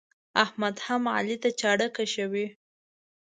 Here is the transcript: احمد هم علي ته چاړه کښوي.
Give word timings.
احمد 0.43 0.75
هم 0.85 1.03
علي 1.17 1.35
ته 1.43 1.49
چاړه 1.59 1.87
کښوي. 1.95 2.47